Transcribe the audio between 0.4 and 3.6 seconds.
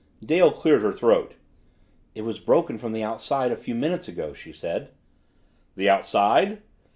cleared her throat. "It was broken from the outside a